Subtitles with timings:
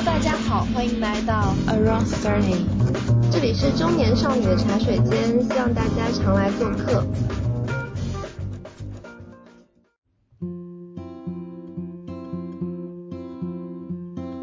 [0.00, 2.64] Hello，大家好，欢迎来到 Around Thirty，
[3.30, 7.04] 这里是中年少女的茶水间，希望大家常来做客。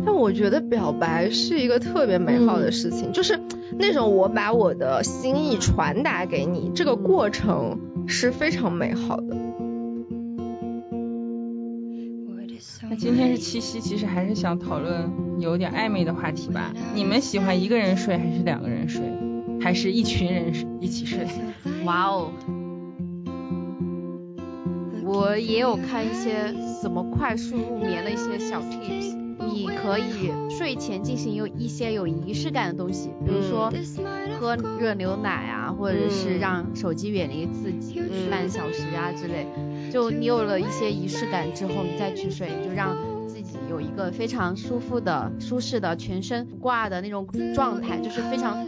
[0.05, 3.39] 但我觉得表白是一个特别美好的事情，就是
[3.79, 9.46] 那种我把我的心意传达给你，这个过程是非常美好的。
[12.89, 16.73] 那今天是七夕，其实还是想讨论有点暧昧的话题吧。
[16.95, 19.01] 你们喜欢一个人睡还是两个人睡，
[19.59, 21.27] 还是一群人一起睡？
[21.83, 22.31] 哇哦！
[25.03, 33.71] 我也有看一些怎么快速入眠的一些小 tips，你可以睡前进行有一些有仪式感的东西，比如说
[34.39, 39.45] 喝热牛奶啊，或者是让手机远离自己半小时啊之类。
[39.91, 42.95] 就你有了一些仪式感之后，你再去睡，就让
[43.27, 48.65] 自己有一个非常舒服的、舒适的全身挂的那种状态，就是非常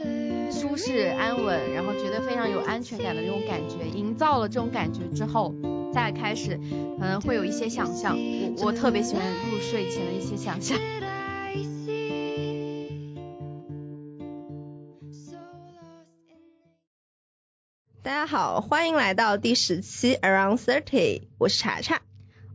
[0.52, 3.88] 舒适安稳，然后觉得非常有安全感的那种感觉。
[3.98, 5.54] 营造了这种感觉之后，
[5.94, 6.60] 再开始
[7.00, 8.18] 可能会有一些想象。
[8.58, 10.78] 我我特别喜欢入睡前的一些想象。
[18.02, 22.00] 大家好，欢迎来到第十期 Around Thirty，我是查查，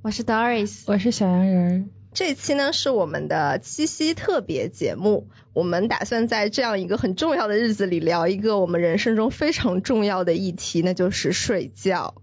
[0.00, 1.90] 我是 Doris，我是小洋人。
[2.14, 12.14] 这期呢是我们的七夕特别节目，我们打算在这样一个很重要的日子里聊一个我们人生中非常重要的议题，那就是睡觉。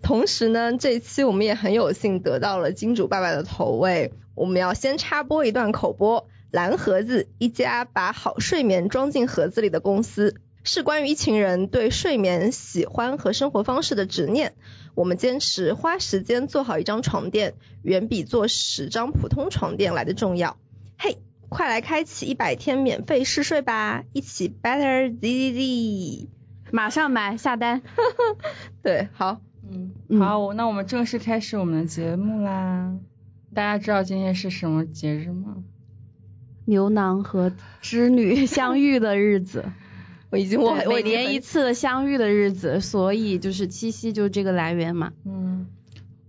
[0.00, 6.28] 同时呢，这一期我们也很有幸得到了金主爸爸的投喂，我们要先插播一段口播。
[6.52, 10.36] 蓝盒子，一家把好睡眠装进盒子里的公司。
[10.72, 14.54] 是关于一群人对睡眠喜欢和生活方式的执念。
[14.94, 20.58] 我们坚持花时间做好一张床垫，远比做十张普通床垫来的重要。
[20.96, 21.18] 嘿，
[21.48, 26.28] 快来开启一百天免费试睡吧，一起 better z z z，
[26.70, 27.82] 马上买下单。
[28.80, 32.94] 对，好，嗯，好，那我们正式开始我们的节目啦。
[33.52, 35.64] 大家知道今天是什么节日吗？
[36.64, 39.64] 牛郎和织女相遇的日子。
[40.30, 45.12] 我已经我每年一次的相遇的日子，所以就是七夕就是这个来源嘛。
[45.24, 45.66] 嗯，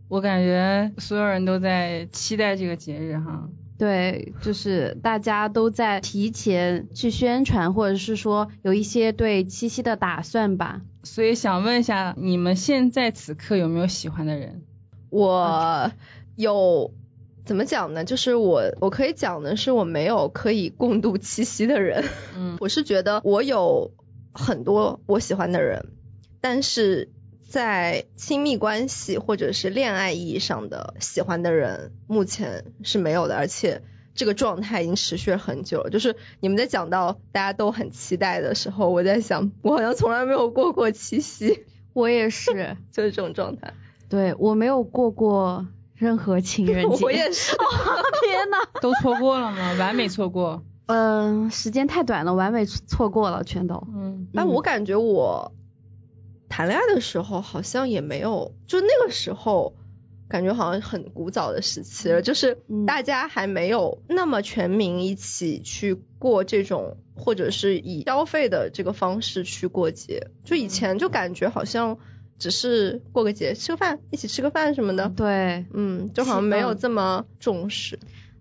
[0.07, 3.47] 我感觉所有人都在期待这个节日哈。
[3.77, 10.81] 对，就是大家都在提前去宣传，或者是说有一些对七夕的打算吧。
[11.03, 14.63] 所以想问一下，你们现在此刻有没有喜欢的人？
[15.09, 15.91] 我
[16.35, 16.91] 有。
[17.45, 18.05] 怎么讲呢？
[18.05, 22.03] 就是我，我可以讲的是我没有可以共度七夕的人。
[22.35, 23.91] 嗯， 我是觉得我有
[24.31, 25.87] 很多我喜欢的人，
[26.39, 27.09] 但是
[27.47, 33.35] 在亲密关系或者是恋爱意义上的喜欢的人，目前是没有的。
[33.35, 33.81] 而且
[34.13, 35.89] 这个状态已经持续了很久了。
[35.89, 41.65] 就是你们在讲到大家都很期待的时候，我在想，我好像从来没有过过七夕。
[41.93, 43.73] 我也是， 就是这种状态。
[44.07, 45.67] 对我没有过过。
[46.01, 47.55] 任何情人节， 我也是。
[48.25, 49.73] 天呐，都错过了吗？
[49.77, 50.63] 完美错过。
[50.87, 53.87] 嗯，时间太短了，完美错过了，全都。
[53.95, 54.27] 嗯。
[54.33, 55.51] 哎，我感觉我
[56.49, 59.75] 谈恋爱的时候好像也没有，就那个时候
[60.27, 62.57] 感觉好像很古早的时期了，就是
[62.87, 70.31] 大家还没有那么全民一起去过这种，或者是以消费的这个方式去过节。
[70.43, 71.99] 就以前就感觉好像。
[72.41, 75.09] 只是过个节，吃个饭，一起吃个饭什么的。
[75.15, 77.99] 对，嗯，就好像没有这么重视。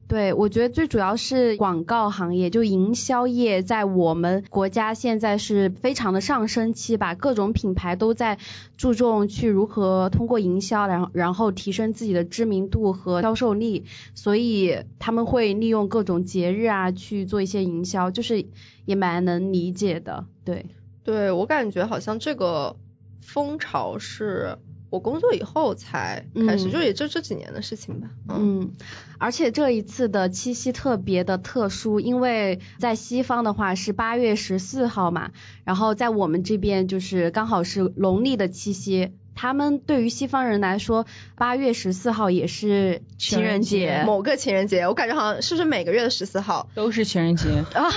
[0.09, 8.39] 对，我觉得最主要是广告行业，就营销业，在我们国家现在是非常的上升期吧，各种品牌都在
[8.79, 13.85] 注重去如何通过营销，然后然后提升自己的知名度和销售力，
[14.15, 18.47] 所以他们会利用各种节日啊去做一些营销，就是
[18.87, 20.25] 也蛮能理解的。
[20.43, 20.65] 对，
[21.05, 22.75] 对我感觉好像这个。
[23.21, 24.59] 风潮是
[24.91, 28.11] 我工作以后才开始，就也就这几年的事情吧。
[28.29, 28.73] 嗯，
[29.19, 35.31] 而且这一次的七夕特别的特殊，因为在西方的话是八月十四号嘛，
[35.65, 39.13] 然后在我们这边就是刚好是农历的七夕。
[39.41, 47.49] 他们对于西方人来说，八月十四号也是情人节，某个情人节，我感觉好像是不是每个月的十四号都是情人节？
[47.75, 47.89] 哦，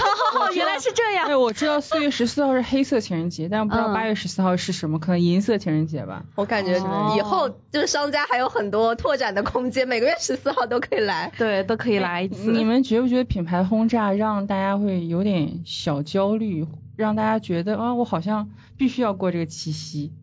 [0.55, 1.25] 原来是这样。
[1.25, 6.23] 对，我知道四月十四号是黑色情人节，但不知道八月十四号是什么，可能银色情人节吧。
[6.35, 6.77] 我感觉
[7.17, 12.53] 以后就是商家还有很多拓展的空间，每个月十四号都可以来，对，都可以来一次。
[12.53, 16.65] 你们觉不觉得品牌轰炸让大家会有点小焦虑，
[16.95, 20.13] 让大家觉得啊，我好像必须要过这个七夕？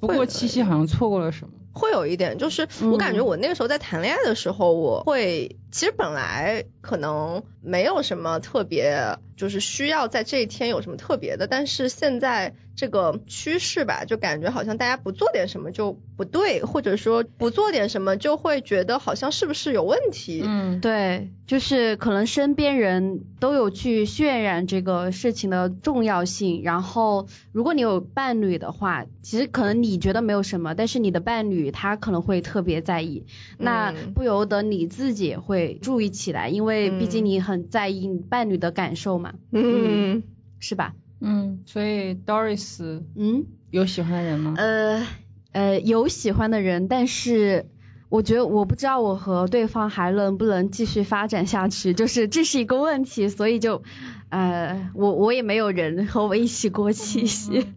[0.00, 1.52] 不过七夕好像错过了什么？
[1.72, 20.42] 会有一点，就是我感觉我那个时候在谈恋爱的时候，我会其实本来可能没有什么特别，就是需要在这一天有什么特别的，但是现在这个趋势吧，就感觉好像大家不做点什么就不对，或者说不做点什么就会觉得好像是不是有问题。
[20.44, 33.26] 嗯，对，就是可能身边人都有去渲染这个事情的重要性，然后如果你有伴侣的话，其实可能你觉得没有什么，但是你的伴侣他可能会特别在意，
[33.58, 40.22] 那嗯不由得你自己也会注意起来，因为毕竟嗯你很在意伴侣的感受嘛，嗯，
[40.58, 40.94] 是吧？
[41.20, 44.54] 嗯，所以 Doris 嗯，有喜欢的人吗？
[44.56, 45.06] 呃
[45.52, 47.66] 呃，有喜欢的人，但是。
[48.10, 53.84] 我觉得我不知道我和对方还能不能继续发展下去，就是这是一个问题，所以就，
[54.30, 57.68] 呃，我我也没有人和我一起过七夕，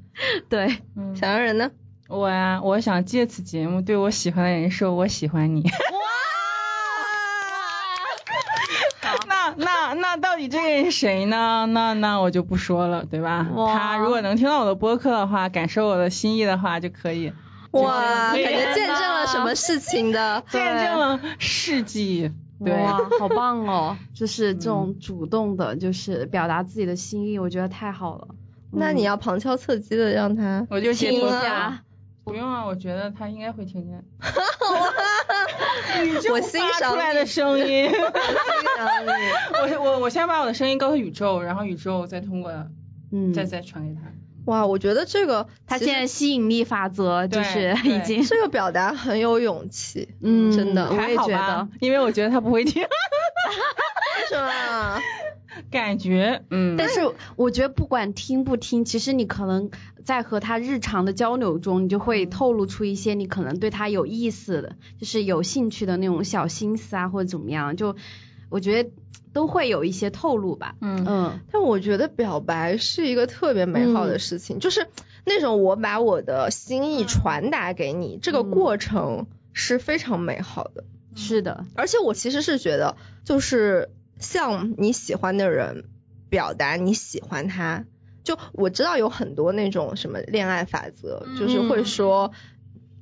[0.49, 1.69] 对，嗯， 想要人呢？
[2.09, 5.69] 我呀，我想借此节目对我喜欢的人说，我喜欢你。
[9.55, 11.65] 那那那到底这个人是谁呢？
[11.71, 13.47] 那那我就不说了，对吧？
[13.73, 17.33] 他如果能听到我的播客的话，感受我的心意的话，就可以
[17.71, 20.43] 哇，感觉见证了什么事情的？
[20.51, 22.31] 见证了世纪。
[22.63, 23.97] 对，哇，好棒哦！
[24.13, 28.27] 就是这种主动的，就是表达自己的心意，我觉得太好了。
[28.71, 31.81] 那你要旁敲侧击的让他我就接听播客啊。
[32.23, 34.03] 不用啊，我觉得他应该会听见。
[36.31, 37.89] 我欣赏发出来的声音。
[37.89, 39.09] 欣赏你
[39.79, 42.51] 我我我先把我的声音告诉宇宙，然后宇宙再通过
[43.11, 44.01] 嗯，再再传给他。
[44.45, 52.83] 哇，我觉得这个他现在吸引力法则就是已经，这个表达很有勇气，嗯，真的我也觉得，因为我觉得他不会听。
[52.83, 54.99] 为什么？
[55.73, 57.01] 感觉，嗯，但是
[57.35, 59.71] 我觉得不管听不听，其实你可能
[60.05, 67.95] 在和他日常的交流中，你就会透露出一些你可能对他有意思的，就是有兴趣的那种小心思啊，或者怎么样，就
[68.49, 68.91] 我觉得
[69.33, 70.75] 都会有一些透露吧。
[70.79, 71.03] 嗯。
[71.07, 71.39] 嗯。
[71.51, 74.87] 但我觉得表白是一个特别美好的事情，就是
[75.25, 80.83] 那种我把我的心意传达给你，这个嗯过程是非常美好的。
[81.15, 83.89] 是的，而且我其实是觉得，就是
[84.23, 85.83] 向你喜欢的人
[86.29, 87.85] 表达你喜欢他。
[88.23, 92.31] 就我知道有很多那种什么恋爱法则，就是会说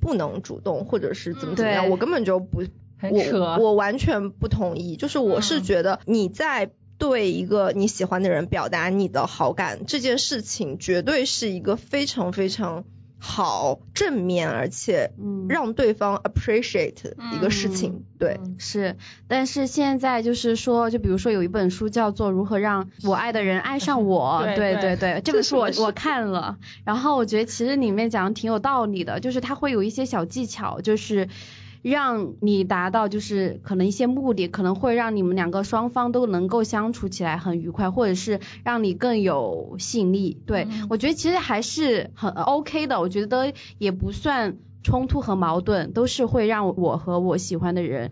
[0.02, 2.64] 不能主动，或者是怎么怎么样，我根本就不
[2.98, 4.98] 很扯我我完全不同意。
[4.98, 12.84] 就是我是嗯觉得你在对一个你喜欢的人表达你的好感这件事情，绝对是一个非常非常
[13.24, 18.04] 好、正面，而且嗯，让对方 appreciate 一个事情。
[18.18, 18.98] 对，嗯是，
[19.28, 25.22] 但是现在就是说，就比如说有一本书叫做《如何让我爱的人爱上我》， 对对对。
[25.24, 31.30] 这本书我我看了，然后我觉得其实里面讲的挺有道理的，就是它会有一些小技巧，就是。
[31.82, 40.42] 让你达到就是可能一些目的，可能会让你们两个双方都能够相处起来很愉快，或者是让你更有吸引力。
[40.46, 48.12] 对、嗯我觉得其实还是很 OK 的，我觉得也不算冲突和矛盾，都是会让我和我喜欢的人。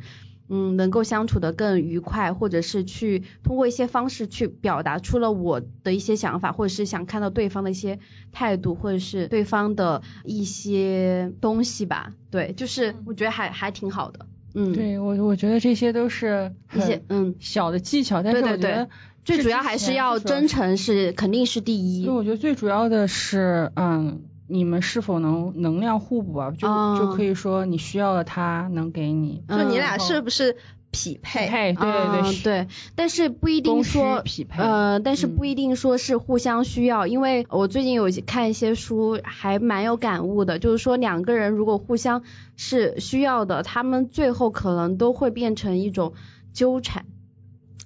[0.49, 7.99] 嗯，能够相处的更愉快，或者是去通过一些方式去表达出了我的一些想法，或者是想看到对方的一些
[8.31, 12.13] 态度，或者是对方的一些东西吧。
[12.31, 14.25] 对，就是我觉得还还挺好的。
[14.55, 18.89] 嗯，对我我觉得这些都是一些嗯，小的技巧，但是对对我觉得对
[19.23, 22.13] 最主要还是要真诚是肯定是第一对，。
[22.13, 26.51] 我觉得最主要的是，嗯，你们是否能能量互补啊？
[26.51, 29.43] 就、哦就可以说你需要的他能给你。
[29.47, 30.57] 就你俩嗯是不是
[30.91, 31.45] 匹配？
[31.45, 42.23] 匹配，对对对，嗯对，但是不一定说匹配呃，但是嗯不一定说是互相需要，因为我最近有看一些书，还蛮有感悟的，就是说两个人如果互相
[42.57, 46.13] 是需要的，他们最后可能都会变成一种
[46.53, 47.05] 纠缠。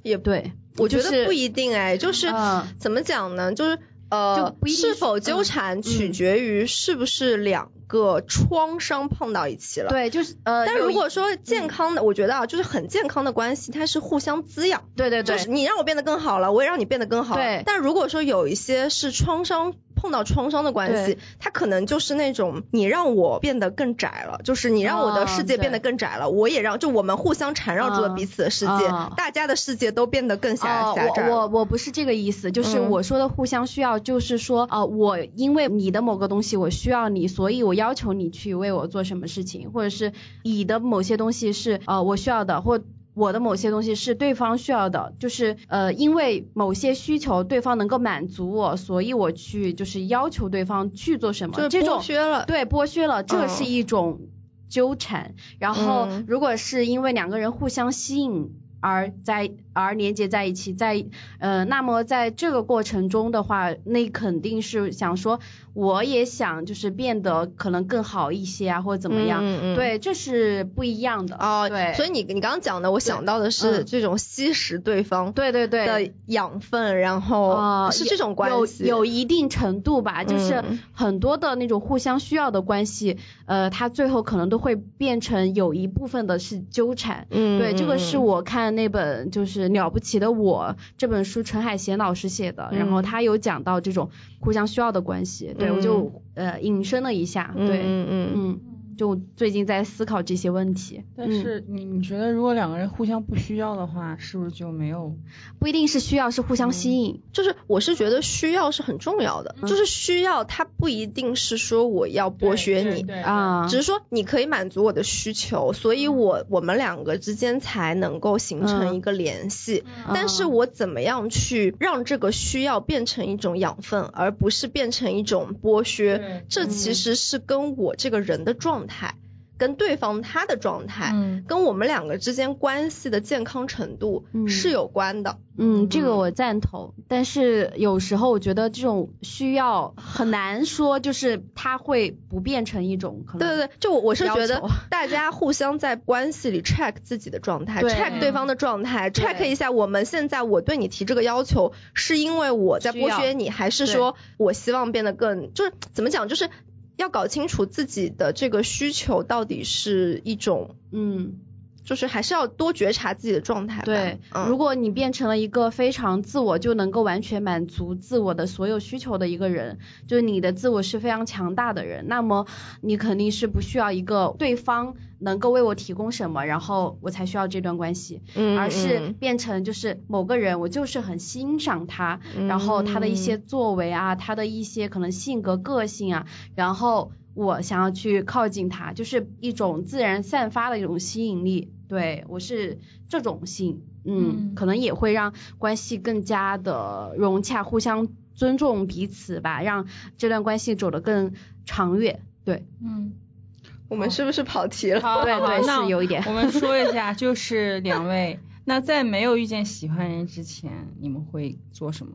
[0.01, 3.53] 也对，我觉得不一定哎，就是嗯怎么讲呢？
[3.53, 3.79] 就是
[4.13, 9.89] 呃是否纠缠取决于是不是两个创伤碰到一起了。。
[9.91, 14.85] 对，就是呃，但如果说健康的，我觉得啊，就是很健康的关系，它是互相滋养。
[14.95, 17.43] 对对对就是，你让我变得更好了，我也让你变得更好了。
[17.43, 31.29] 对但如果说有一些是创伤碰到创伤的关系对，它可能就是那种你让我变得更窄了，就是你让我的世界啊变得更窄了，我也让就我们互相缠绕住了啊彼此的世界，啊大家的世界都变得更狭哦，狭窄。
[31.29, 40.13] 我我我不是这个意思，就是嗯我说的互相需要，就是说，呃，我因为你的某个东西我需要你，所以我要求你去为我做什么事情，或者是
[40.43, 42.79] 你的某些东西是呃我需要的，或
[43.15, 52.45] 我的某些东西是对方需要的，就是呃因为某些需求对方能够满足我，所以我去就是要求对方去做什么，就这种削了。
[52.45, 54.21] 对，剥削了，这是嗯一种
[54.69, 55.35] 纠缠。
[55.59, 58.49] 然后嗯，如果是因为两个人互相吸引，
[58.79, 61.05] 而在而连接在一起，在
[61.39, 65.39] 呃，那么在这个过程中的话，那肯定是想说，
[65.73, 71.35] 我也想就是变得可能更好一些啊，或者怎么样，嗯嗯对，这是不一样的。
[71.37, 75.85] 哦，对，所以你你刚刚讲的，我想到的是嗯这种吸食对方对对对。
[75.85, 87.27] 的养分，然后呃是这种关系，有有一定程度吧，就是嗯很多的那种互相需要的关系，呃，它最后可能都会变成有一部分的是纠缠。
[87.31, 93.03] 嗯，对，这个是嗯我看那本就是《了不起的我》这本书，陈海贤老师写的，然后嗯。
[93.03, 98.31] 他有讲到这种互相需要的关系，对我就呃引申了一下，嗯对，嗯嗯。
[98.35, 98.59] 嗯，
[98.97, 105.15] 就最近在思考这些问题，但嗯是你你觉得如果两个人互相不需要的话，是不是就没有？
[105.59, 113.03] 不一定是需要，是互相吸引，就是我是觉得需要是很重要的，嗯就是需要它不一定是说我要剥削你。
[113.03, 119.83] 对啊，只是说你可以满足我的需求，所以我我们两个之间才能够形成嗯一个联系。
[119.85, 126.43] 嗯但是我怎么样去让这个需要变成一种养分，而不是变成一种剥削？
[126.49, 129.15] 这其实是跟我这个人的状态，
[129.57, 135.37] 跟对方他的状态，嗯跟我们两个之间关系的健康程度嗯是有关的。
[135.55, 143.47] 嗯，这个嗯我赞同，但是有时候我觉得这种需要很难说，就是它会不变成一种可能。
[143.47, 156.49] 对对对，就我我是觉得大家互相在关系里 check 自己的状态对，check 对方的状态，check 一下我们现在我对你提这个要求，是因为我在剥削你，还是说我希望变得更就是怎么讲，就是
[156.95, 161.39] 要搞清楚自己的这个需求到底是一种，嗯，
[161.83, 163.85] 就是还是要多觉察自己的状态吧。
[163.85, 172.47] 对，嗯、如果你变成了一个非常自我，就能够完全满足自我的所有需求的一个人，就是你的自我是非常强大的人，那么
[172.81, 179.13] 你肯定是不需要一个对方能够为我提供什么，然后我才需要这段关系，嗯，而是嗯。
[179.19, 186.25] 变成就是某个人，我就是很欣赏他，然后他的一些嗯作为啊，他的一些可能性格、个性啊，
[186.55, 191.71] 然后我想要去靠近他，就是一种自然散发的一种吸引力。
[191.87, 199.87] 对我是这种性，嗯，嗯可能也会让关系更加的融洽，互相尊重彼此吧，让
[200.17, 201.33] 这段关系走得更
[201.65, 202.21] 长远。
[202.45, 203.13] 对，嗯，
[203.89, 205.01] 我们是不是跑题了？
[205.01, 212.13] 好，对对是有一点我们说一下，就是两位， 那在没有遇见喜欢人之前，你们会做什么？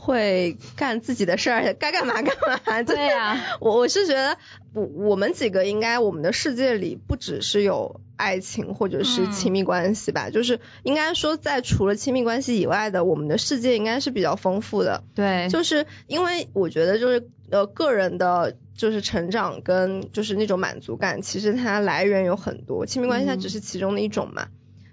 [0.00, 2.82] 会干自己的事儿，该干嘛干嘛。
[2.84, 4.38] 对呀、 我我是觉得，
[4.72, 15.02] 我我们几个应该，我们的世界里不只是有爱情或者是嗯亲密关系吧，就是应该说，在除了亲密关系以外的，我们的世界应该是比较丰富的。
[15.16, 24.46] 对，就是因为我觉得，就是呃，个人的，就是成长跟就是那种满足感，其实它来源有很多，亲密关系它嗯只是其中的一种嘛。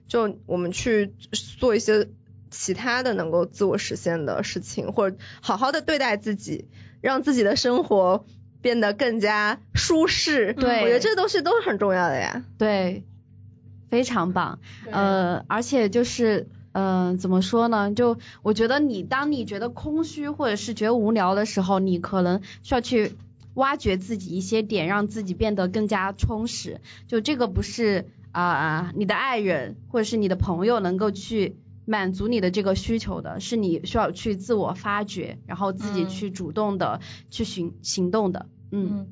[0.07, 1.13] 就我们去
[1.59, 2.07] 做一些
[2.57, 6.69] 其他的能够自我实现的事情，或者好好的对待自己，
[7.01, 8.25] 让自己的生活
[8.62, 10.53] 变得更加舒适。
[10.53, 12.45] 对我觉得这东西都是很重要的呀。
[12.57, 13.03] 对，
[13.89, 14.59] 非常棒。
[14.89, 17.91] 呃，而且就是，呃，怎么说呢？
[17.93, 23.17] 就我觉得你当你觉得空虚或者是觉得无聊的时候，你可能需要去
[23.53, 26.79] 挖掘自己一些点，让自己变得更加充实。
[27.07, 31.57] 就这个不是啊、你的爱人或者是你的朋友能够去。
[31.85, 36.99] 满足你的这个需求的，是你需要去自我发掘，然后自己嗯去主动的、
[37.29, 38.47] 去行行动的。
[38.71, 39.07] 嗯，嗯，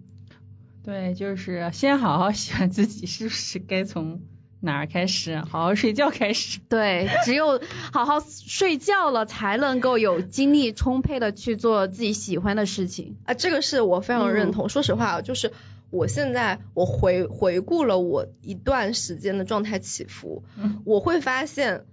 [0.84, 4.22] 对，就是先好好喜欢自己，是不是该从
[4.60, 5.38] 哪儿开始？
[5.38, 6.60] 好好睡觉开始。
[6.70, 7.62] 对，只有
[7.92, 13.18] 好好睡觉了，才能够有精力充沛的去做自己喜欢的事情。
[13.26, 14.68] 啊，这个是我非常认同。
[14.70, 15.52] 说实话啊，就是
[15.90, 21.86] 我现在我回回顾了我一段时间的状态起伏，嗯我会发现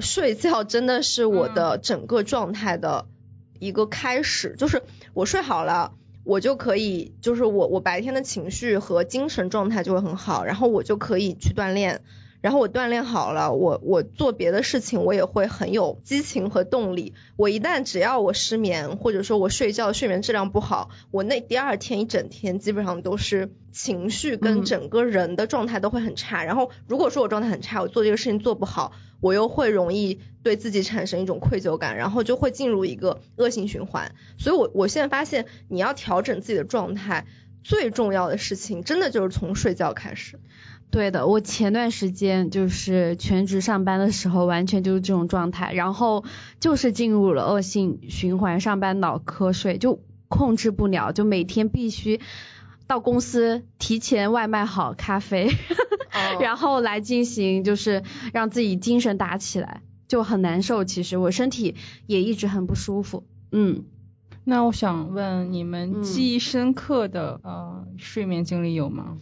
[0.00, 3.06] 睡觉真的是我的整个状态的
[3.58, 4.82] 一个开始，就是
[5.14, 5.92] 我睡好了。
[6.24, 12.02] 我就可以，就是我我白天的情绪和精神状态就会很好，然后我就可以去锻炼，
[12.42, 17.14] 然后我锻炼好了，我我做别的事情我也会很有激情和动力。
[17.36, 26.44] 我一旦只要我失眠，或者说我睡觉睡眠质量不好，我那第二天一整天基本上都是情绪跟嗯整个人的状态都会很差。
[26.44, 34.14] 然后如果说我状态很差，我做这个事情做不好，我又会容易对自己产生一种愧疚感，然后就会进入一个恶性循环。
[34.38, 37.26] 所以我我现在发现，你要调整自己的状态，
[37.64, 40.38] 最重要的事情真的就是从睡觉开始。
[40.90, 46.24] 对的，我前段时间就是全职上班的时候，完全就是这种状态，然后
[46.60, 52.20] 就是进入了恶性循环，上班脑瞌睡，就控制不了，就每天必须
[52.88, 55.48] 到公司提前外卖好咖啡，
[56.40, 58.02] 然后来进行就是
[58.32, 60.84] 让自己精神打起来，就很难受。
[60.84, 61.76] 其实我身体
[62.06, 63.24] 也一直很不舒服。
[63.52, 63.84] 嗯，
[64.44, 69.18] 那我想问你们记忆深刻的、呃睡眠经历有吗？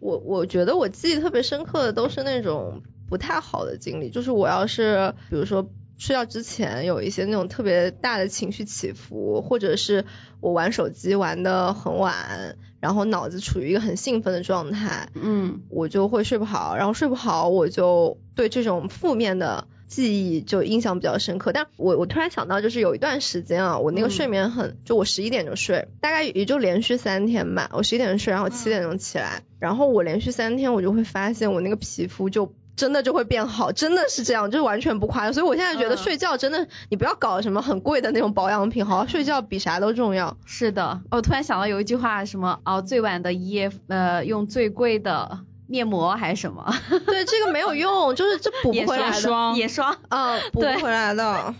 [0.00, 10.04] 我我觉得我记忆特别深刻的都是那种不太好的经历，就是我要是比如说睡觉之前有一些那种特别大的情绪起伏，或者是
[10.40, 21.52] 我玩手机玩的很晚，然后脑子处于一个很兴奋的状态，嗯我就会睡不好，然后睡不好我就对这种负面的记忆就印象比较深刻。
[21.52, 32.52] 但我我突然想到，就是有一段时间啊，我那个嗯睡眠很，就我十一点就睡，大概也就连续三天吧，我十一点睡，然后七点钟起来，然后我连续三天我就会发现我那个皮肤就。
[32.78, 35.34] 真的就会变好，真的是这样，就是完全不夸张。
[35.34, 40.36] 所以我现在觉得嗯睡觉真的，你不要搞什么很贵的那种保养品，好好睡觉比啥都重要。
[40.46, 41.00] 是的。
[41.10, 46.72] 我突然想到有一句话，什么熬最晚的一夜，呃，用最贵的面膜还是什么
[47.04, 49.96] 对，这个没有用，就是这补不回来的，霜眼霜。
[50.08, 51.54] 嗯，补不回来的。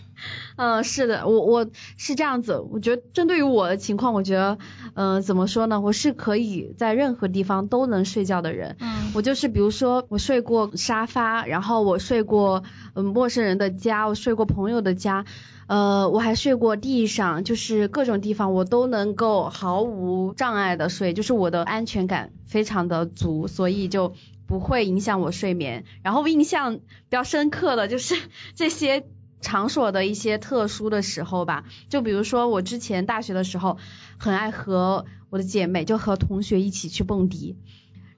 [0.59, 4.57] 嗯，是的，我我是这样子，我觉得针对于我的情况，我觉得，
[4.93, 8.75] 嗯、怎么说呢，我是可以在任何地方都能睡觉的人。
[8.81, 12.63] 嗯，我就是比如说，我睡过沙发，然后我睡过
[12.93, 15.23] 嗯陌生人的家，我睡过朋友的家，
[15.67, 24.13] 呃，我还睡过地上，就是各种地方我都能够毫无障碍的睡，就是我的安全感非常的足，所以就
[24.45, 25.85] 不会影响我睡眠。
[26.03, 28.15] 然后印象比较深刻的就是
[28.55, 29.05] 这些
[29.41, 33.77] 场所的一些特殊的时候吧，就比如说我之前大学的时候，
[34.17, 37.57] 很爱和我的姐妹就和同学一起去蹦迪。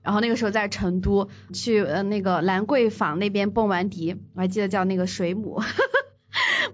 [0.01, 5.61] 然后那个时候在成都，去呃那个兰桂坊那边蹦完迪，我还记得叫那个水母。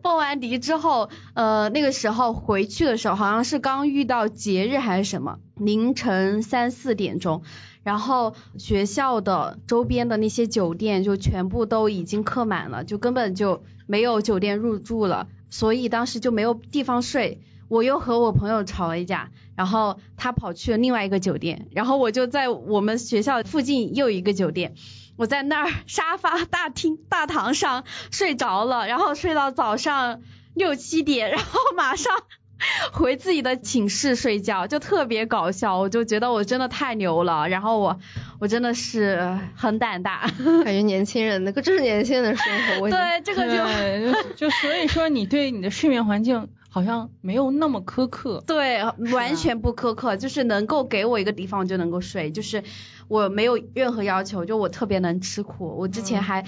[0.02, 7.42] 蹦完迪之后，呃，那个时候回去的时候，好像是刚遇到节日还是什么，凌晨三四点钟，
[7.84, 17.42] 然后学校的周边的那些酒店就全部都已经客满了，就根本就没有酒店入住了，所以当时就没有地方睡。
[17.70, 24.76] 我又和我朋友吵了一架，然后他跑去了另外一个酒店，然后我就在我们学校附近又一个酒店，
[25.18, 30.22] 我在那儿沙发大厅大堂上睡着了，然后睡到早上
[30.54, 32.14] 六七点，然后马上
[32.92, 38.00] 回自己的寝室睡觉，就特别搞笑，我就觉得我真的太牛了，然后我
[38.40, 40.22] 我真的是很胆大，
[40.64, 43.58] 感觉年轻人那个这是年轻人的生活，我对这个就。
[43.68, 48.44] 对，就就所以说你对你的睡眠环境好像没有那么苛刻。
[48.48, 52.64] 对，完全不苛刻，就是能够给我一个地方我就能够睡，就是
[53.08, 55.78] 我没有任何要求，就我特别能吃苦。
[55.78, 56.46] 我之前还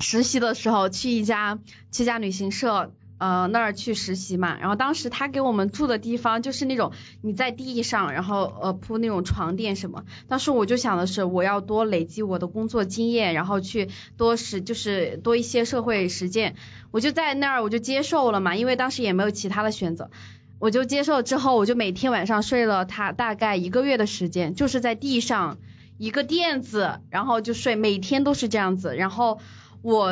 [0.00, 1.58] 实习的时候去一家
[1.92, 2.92] 去一家旅行社。
[3.20, 10.06] 呃，那儿去实习嘛，然后当时他给我们住的地方就是那种你在地上，然后呃铺那种床垫什么。
[10.26, 16.54] 当时我就想的是，我要多累积我的工作经验，然后去多实就是多一些社会实践。
[16.92, 20.10] 我就在那儿我就接受了嘛，因为当时也没有其他的选择。
[20.58, 25.58] 我就接受之后，我就每天晚上睡了他大概一个月的时间，就是在地上
[25.98, 28.96] 一个垫子，然后就睡，每天都是这样子。
[28.96, 29.40] 然后
[29.82, 30.10] 我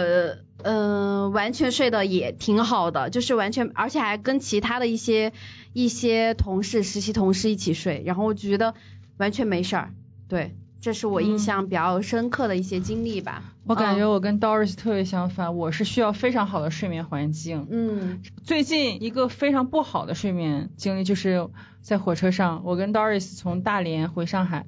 [0.62, 5.32] 嗯、呃完全睡得也挺好的，就是完全，而且还跟其他的一些
[5.72, 8.74] 一些同事、实习同事一起睡，然后我就觉得
[9.16, 9.94] 完全没事儿。
[10.28, 13.42] 对，这是我印象比较深刻的一些经历吧。
[13.66, 17.66] 我感觉嗯我跟 Doris 特别相反，我是需要非常好的睡眠环境。
[17.70, 21.48] 嗯最近一个非常不好的睡眠经历就是
[21.82, 24.66] 在火车上，我跟 Doris 从大连回上海，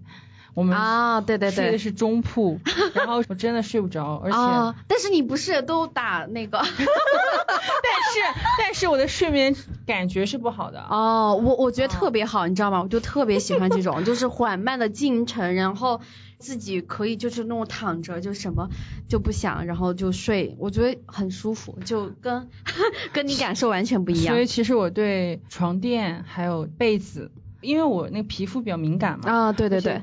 [0.54, 1.54] 我们啊，对对对。
[1.54, 2.60] 睡的是中铺，
[2.94, 6.58] 然后我真的睡不着，而且、啊，但是你不是都打那个？
[6.66, 9.54] 但是但是我的睡眠
[9.86, 10.80] 感觉是不好的。
[10.88, 12.82] 哦，我我觉得特别好，你知道吗？
[12.82, 16.00] 我就特别喜欢这种，就是缓慢的进程，然后
[16.38, 18.68] 自己可以就是那种躺着，就什么
[19.08, 22.48] 就不想，然后就睡，我觉得很舒服，就跟
[23.12, 30.02] 跟你感受完全不一样所以其实我对床垫还有被子，因为我那个皮肤比较敏感嘛，啊，对对对，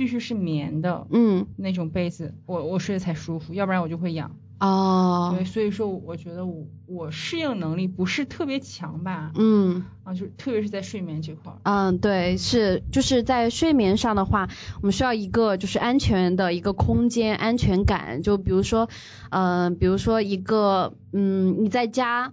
[0.00, 4.34] 必须是棉的嗯，那种被子，我我睡得才舒服，要不然我就会痒。
[4.58, 9.84] 哦对，，所以说我觉得我我适应能力不是特别强吧，嗯。
[10.04, 11.58] 啊，就特别是在睡眠这块儿。
[11.64, 14.48] 嗯，对，是就是在睡眠上的话，
[14.80, 18.22] 我们需要一个就是安全的一个空间，安全感。
[18.22, 18.88] 就比如说，
[19.28, 22.32] 嗯、比如说一个，嗯，你在家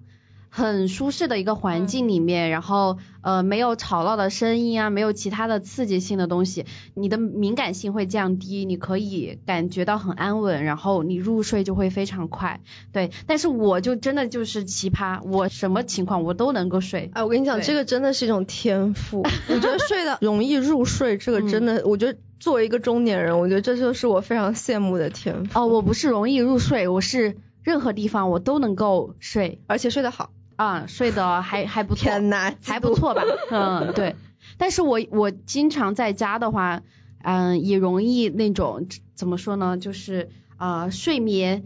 [0.58, 6.66] 很舒适的一个环境里面，然后呃没有吵闹的声音啊，没有其他的刺激性的东西，
[6.96, 12.60] 你的敏感性会降低，你可以感觉到很安稳，然后你入睡就会非常快。
[12.92, 17.12] 对，但是我就真的就是奇葩，我什么情况我都能够睡。
[17.14, 19.22] 哎，我跟你讲，这个真的是一种天赋。
[19.50, 25.60] 我觉得睡的 容易入睡，这个真的，我觉得作为一个中年人，我觉得这就是我非常羡慕的天赋。
[25.60, 30.32] 哦，我不是容易入睡，我是任何地方我都能够睡而且睡得好。
[30.58, 32.04] 啊，睡得还还不错。
[32.04, 33.24] 天呐，还不错吧？
[33.50, 34.16] 嗯，对。
[34.58, 36.82] 但是我我经常在家的话，
[37.24, 39.78] 嗯，也容易那种怎么说呢？
[39.78, 41.64] 就是呃，睡眠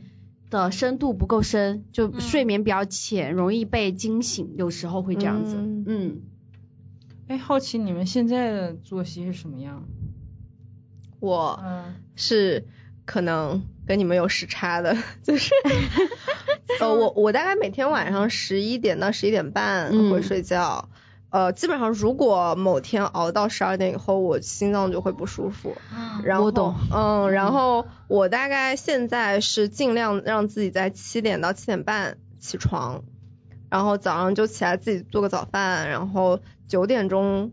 [0.49, 5.55] 的深度不够深，就睡眠比较浅，容易被惊醒，有时候会这样子。
[5.57, 6.21] 嗯嗯，
[7.27, 9.83] 哎，好奇你们现在的作息是什么样？
[11.21, 12.65] 我嗯，是
[13.11, 15.53] 可能跟你们有时差的， 就是，
[16.79, 20.87] 呃，我我大概每天晚上十一点到十一点半嗯会睡觉。
[21.29, 25.75] 呃，基本上如果某天熬到十二点以后，我心脏就会不舒服。
[26.23, 33.03] 然后，我懂嗯，然后我大概现在是尽量让自己在七点到七点半起床，
[33.69, 37.51] 然后早上就起来自己做个早饭，然后九点钟，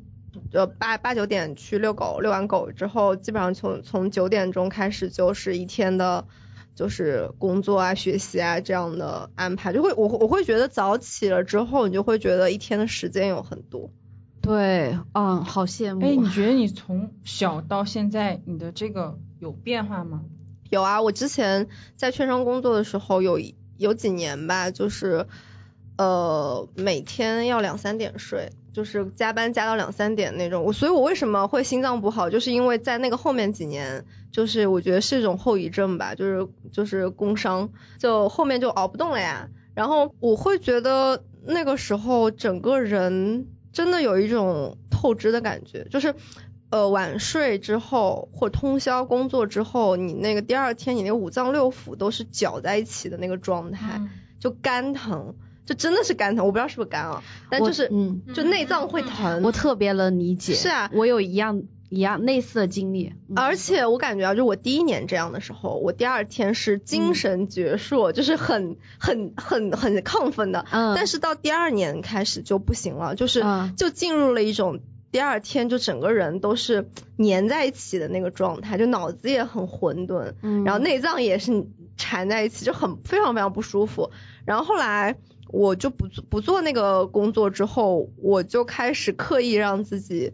[0.53, 6.27] 呃八八九点去遛狗，遛完狗之后，基本上从从九点钟开始就是一天的。
[6.75, 13.91] 就是工作啊、学习啊这样的安排，就会我我会觉得早起了之后，你就会觉得一天的时间有很多。
[14.41, 16.07] 对，嗯，好羡慕。
[16.07, 20.23] 哎，你觉得你从小到现在，你的这个有变化吗？
[20.71, 25.27] 有啊，我之前在券商工作的时候有一有几年吧，就是
[25.97, 30.65] 呃每天要两三点睡，就是加班加到两三点那种。
[30.65, 39.49] 我所以，我为什么会心脏不好，就是因为在那个后面几年，就是我觉得是一种后遗症吧，就是就是工伤，就后面就熬不动了呀。
[39.75, 46.15] 然后我会觉得那个时候整个人真的有一种透支的感觉，就是。
[46.71, 55.35] 呃，晚睡之后或通宵工作之后，你那个第二天你那个五脏六腑都是搅在一起的那个状态，嗯就肝疼，
[55.69, 59.43] 就真的是肝疼，我不知道是不是肝啊，但就是嗯，就内脏会疼。
[59.43, 60.55] 我特别能理解。
[60.55, 63.13] 是啊我有一样一样类似的经历。
[63.29, 70.65] 嗯而且我感觉啊，就我第一年这样的时候，我第二天是精神矍铄，就是很很很很亢奋的。
[70.71, 74.81] 嗯，但是到第二年开始就不行了，就是嗯就进入了一种
[75.13, 81.67] 第二天就整个人都是粘在一起的那个状态，就脑子也很混沌，嗯然后内脏也是
[81.99, 84.11] 缠在一起，就很非常非常不舒服。
[84.47, 85.17] 然后后来
[85.51, 90.33] 我就不做不做那个工作之后，我就开始刻意让自己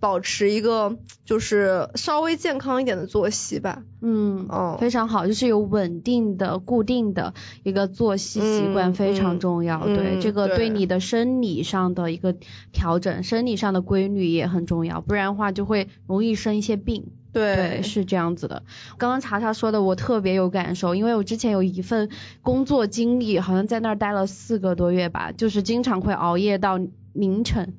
[0.00, 3.84] 保持一个就是稍微健康一点的作息吧。
[4.02, 9.80] 嗯，哦非常好，就是有稳定的、固定的一个作息习惯嗯非常重要。
[9.86, 12.34] 嗯对，嗯这个对对你的生理上的一个
[12.72, 17.06] 调整，生理上的规律也很重要，不然的话就会容易生一些病。
[17.34, 18.62] 对，是这样子的。
[18.96, 22.08] 刚刚查查说的，我特别有感受，因为我之前有一份
[22.40, 26.78] 工作经历，好像在那儿待了四个多月吧，就是经常会熬夜到
[27.12, 27.74] 凌晨，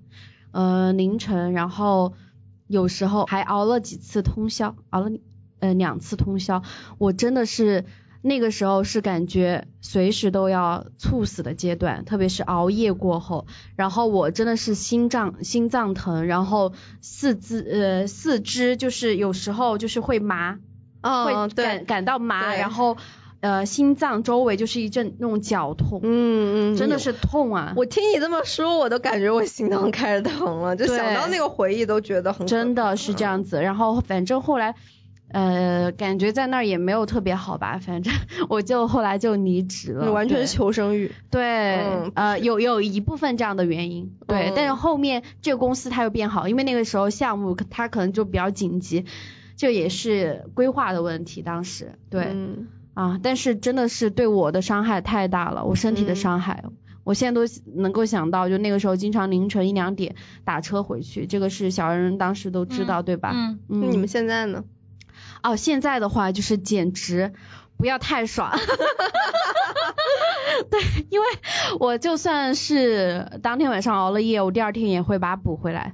[0.51, 2.13] 呃凌晨，然后
[2.67, 5.09] 有时候还熬了几次通宵，熬了
[5.59, 6.61] 呃两次通宵，
[6.97, 7.85] 我真的是。
[8.27, 20.57] 那个时候是感觉随时都要猝死的阶段，特别是熬夜过后，然后我真的是心脏心脏疼，然后四肢呃四肢就是有时候就是会麻，
[21.01, 22.97] 嗯，会对感，感到麻，然后
[23.41, 27.73] 呃心脏周围就是一阵那种绞痛，嗯嗯，真的是痛啊！
[27.77, 33.23] 我听你这么说，我都感觉我心脏开始疼了，就想到那个回忆都觉得很真的是这。
[33.23, 33.61] 样子。
[33.61, 34.73] 然后反正后来。
[35.35, 38.13] 呃，感觉在那儿也没有特别好吧，反正
[38.47, 40.05] 我就后来就离职了。
[40.05, 49.03] 你完全是求生欲，对，嗯呃， 有有一部分这样的原因，对，嗯但是后面这个公司它又变好，因为那个时候项目它可能就比较紧急，
[49.57, 56.63] 这也是规划的问题，当时对、嗯啊，但是真的是对我的伤害太大了，我身体的嗯伤害，
[57.03, 57.45] 我现在都
[57.75, 63.31] 能够想到，就那个时候经常凌晨一两点打车回去，这个是小人当时都知道，对吧？
[63.33, 64.63] 嗯，那你们现在呢？
[65.51, 67.33] 哦，现在的话就是简直
[67.77, 68.51] 不要太爽。
[70.71, 70.79] 对，
[71.09, 71.25] 因为
[71.79, 75.93] 我就算是当天晚上熬了夜，我第二天也会把它补回来。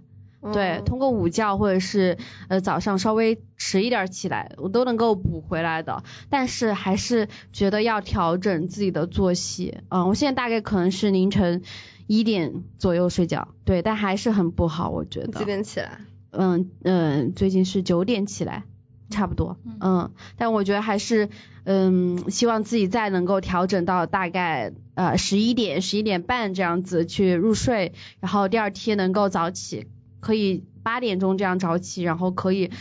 [0.54, 6.04] 对，嗯通过午觉或者是呃早上稍微迟一点起来，我都能够补回来的。
[6.30, 9.80] 但是还是觉得要调整自己的作息。
[9.90, 11.62] 嗯，我现在大概可能是凌晨
[12.08, 15.46] 一点左右睡觉，对，但还是很不好，我觉得几。
[15.46, 16.00] 点起来？
[16.32, 18.64] 嗯嗯，最近是九点起来。
[19.12, 19.78] 差不多，嗯。
[19.82, 21.30] 嗯，但我觉得还是，
[21.66, 29.86] 嗯，希望自己再能够调整到大概呃十一点、十一点半这样子去入睡，然后第二天能够早起，
[30.20, 32.72] 可以八点钟这样早起，然后可以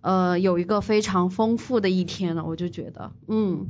[0.00, 3.66] 呃有一个非常丰富的一天了，我就觉得，嗯，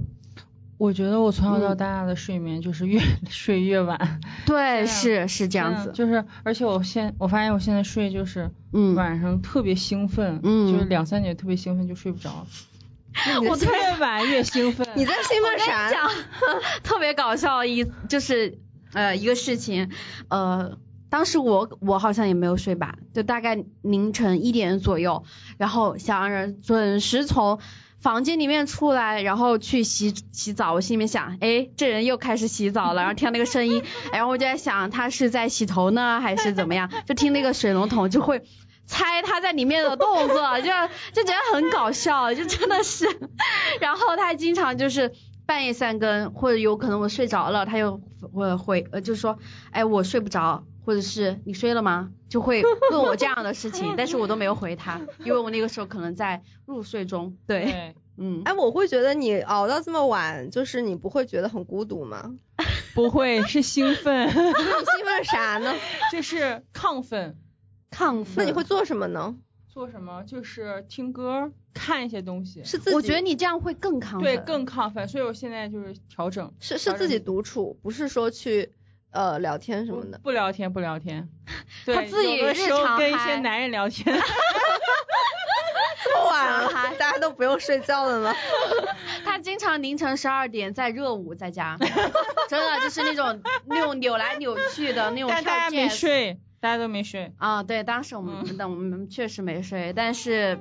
[0.81, 1.77] 我觉得我从小到嗯。
[1.77, 10.73] 大的睡眠就是越 睡越晚，对， 是是这样子，就是而且我现我发现我现在睡就是嗯，晚上特别兴奋，嗯。
[10.73, 12.47] 就是两三点特别兴奋就睡不着，
[13.43, 15.91] 我我特别晚越兴奋，你在兴奋啥？
[15.91, 16.11] 讲
[16.83, 18.59] 特别搞笑一就是
[18.95, 19.91] 呃一个事情，
[20.29, 20.79] 呃，
[21.11, 25.25] 当时我我好像也没有睡吧，就大概凌晨一点左右，
[25.59, 27.59] 然后小洋人准时从
[28.01, 30.73] 房间里面出来，然后去洗洗澡。
[30.73, 33.83] 我心里面想，哎，这人又开始洗澡了，然后听那个声音，
[34.13, 36.91] 然 后我就在想他是在洗头呢，还是怎么样？
[37.07, 38.43] 就听那个水龙头就会。
[38.87, 40.67] 猜他在里面的动作，就
[41.13, 43.07] 就觉得很搞笑，就真的是。
[43.81, 45.13] 然后他经常就是
[45.47, 48.01] 半夜三更，或者有可能我睡着了，他又
[48.33, 49.39] 会会呃，就说，
[49.71, 52.11] 哎，我睡不着，或者是你睡了吗？
[52.29, 57.37] 就会问我这样的事情，但是我都没有回他，因为我那个时候可能在入睡中。
[57.47, 62.35] 对，对， 嗯，哎，我会觉得你熬到这么晚，就是你不会觉得很孤独吗？
[62.93, 65.73] 不会是兴奋， 你兴奋啥呢？
[66.11, 67.39] 就是亢奋。
[67.93, 68.35] 亢奋。
[68.39, 69.37] 那你会做什么呢？
[69.69, 70.25] 做什么？
[70.25, 72.97] 就是听歌，看一些东西，是自己？
[72.97, 74.23] 我觉得你这样会更亢奋。
[74.23, 78.73] 对更亢奋，所以我现在就是调整，是是自己独处，不是说去
[79.11, 80.19] 呃聊天什么的。
[80.23, 81.29] 不聊天不聊天，
[81.85, 84.05] 对，他自己有的时候日常跟一些男人聊天，
[86.05, 88.35] 这么晚了，大家都不用睡觉了吗？
[89.25, 91.77] 他经常凌晨十二点在热舞，在家，
[92.49, 100.59] 真的就是那种那种扭来扭去的那种跳但大家没睡，大家都没睡，啊，对，当时我们嗯等我们确实没睡，但是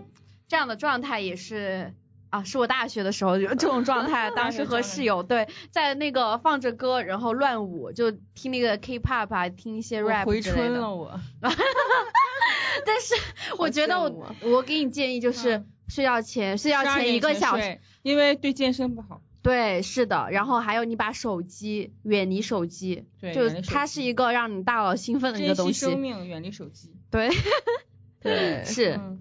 [0.48, 1.94] 这样的状态也是
[2.30, 10.42] 啊，是我大学的时候有 这种状态，当时和室友对在那个放着歌，然后乱舞，就听那个 K-pop 啊，听一些 rap 回。
[10.42, 11.20] 春了我，
[12.86, 13.16] 但是
[13.58, 26.94] 我觉得我我给你建议就是嗯睡觉前睡觉前一个小时，因为对健身不好，对，是的，然后还有你把手机远离手机，就对远离手机它是一个让你大脑兴奋的一个东珍惜生，命，远离手机。
[27.10, 27.30] 对，
[28.22, 28.92] 对是。
[29.00, 29.18] 嗯，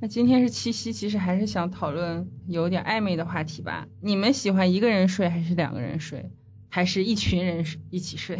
[0.00, 3.88] 那今天是七夕，其实还是想讨论有点暧昧的话题吧。
[4.00, 6.30] 你们喜欢一个人睡还是两个人睡，
[6.68, 8.38] 还是一群人一起睡？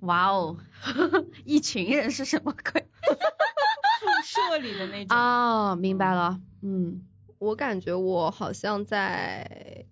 [0.00, 0.58] 哇哦，
[1.44, 2.84] 一群人是什么鬼？
[4.24, 5.16] 宿舍里的那种。
[5.16, 7.02] 哦，明白了，嗯
[7.38, 9.86] 我感觉我好像在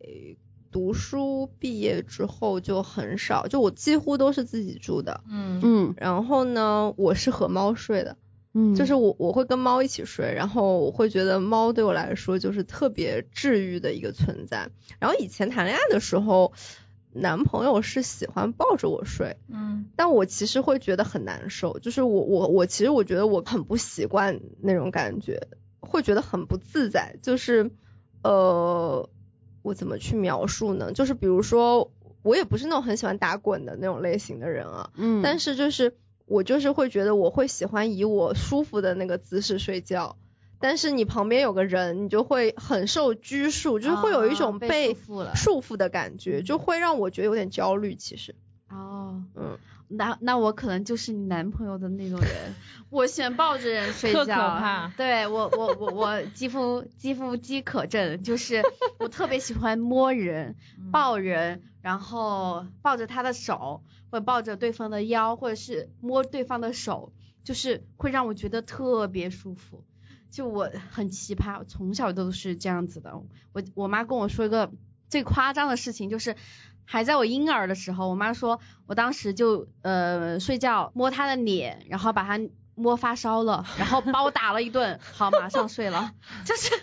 [0.70, 5.22] 读书毕业之后就很少，就我几乎都是自己住的。
[5.30, 8.16] 嗯嗯然后呢，我是和猫睡的，
[8.58, 14.70] 嗯，就是我我会跟猫一起睡，然后我会觉得猫对我来说就是特别治愈的一个存在。
[14.98, 16.54] 然后以前谈恋爱的时候，
[17.12, 25.48] 男朋友是喜欢抱着我睡，嗯但我其实会觉得很难受，就是我我我其实我觉得我很不习惯那种感觉，
[25.80, 27.70] 会觉得很不自在，就是
[28.22, 29.08] 呃，
[29.60, 30.92] 我怎么去描述呢？
[30.92, 31.92] 就是比如说，
[32.22, 35.94] 我也不是那种很喜欢打滚的那种类型的人啊，嗯，但是就是
[36.26, 40.16] 我就是会觉得我会喜欢以我舒服的那个姿势睡觉。
[40.58, 47.94] 但是你旁边有个人，你就会很受拘束，就是会有一种啊被被束缚了束缚的感觉，就会让我觉得有点焦虑。
[47.94, 48.34] 其实，
[48.70, 49.58] 哦，嗯，
[49.88, 52.54] 那那我可能就是你男朋友的那种人，
[52.88, 58.62] 我喜欢抱着人睡觉，特可怕对我我我我肌肤肌肤饥渴症，就是
[58.98, 60.56] 我特别喜欢摸人、
[60.90, 67.12] 抱人，然后抱着他的手，或者抱着对方的腰，或者是摸对方的手，
[67.44, 69.84] 就是会让我觉得特别舒服。
[70.32, 73.12] 就我很奇葩，从小都是这样子的。
[73.52, 74.72] 我我妈跟我说一个
[75.08, 76.34] 最夸张的事情，就是
[76.84, 82.44] 还在我婴儿的时候，我妈说我当时就呃睡觉摸她的脸，然后把她
[82.74, 86.12] 摸发烧了，然后把我打了一顿，好马上睡了。
[86.44, 86.74] 就是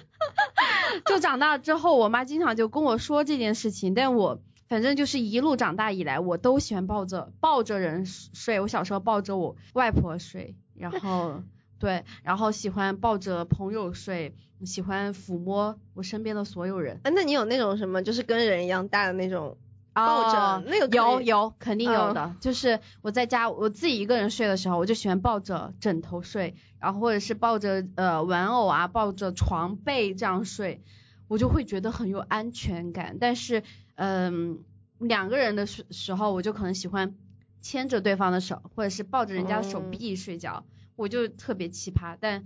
[1.08, 4.42] 就长大之后，我妈经常就跟我说这件事情，但我
[4.74, 8.60] 反正就是一路长大以来，我都喜欢抱着抱着人睡。
[8.60, 11.44] 我小时候抱着我外婆睡，然后。
[11.78, 14.34] 对，然后喜欢抱着朋友睡，
[14.66, 17.02] 喜欢抚摸我身边的所有人。
[17.04, 19.58] 哎，那你有那种什么，就是跟人一样大的那种
[19.92, 30.82] 抱着、哦那个有有肯定有的，嗯 就是我在家我自己一个人睡的时候，我就喜欢抱着枕头睡，然后或者是抱着呃玩偶啊，抱着床被这样睡，
[31.28, 33.18] 我就会觉得很有安全感。
[33.20, 33.62] 但是
[33.96, 34.60] 嗯、
[35.00, 37.16] 两个人的时时候，我就可能喜欢
[37.62, 42.18] 牵着对方的手，或者是抱着人家的手嗯臂睡觉，我就特别奇葩。
[42.20, 42.46] 但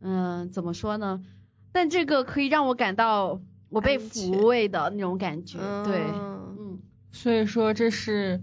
[0.00, 1.24] 嗯、怎么说呢？
[1.72, 6.78] 但这个可以让我感到我被抚慰的那种感觉，对，嗯嗯
[7.12, 8.42] 所以说这是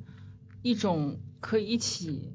[0.62, 2.34] 一种可以一起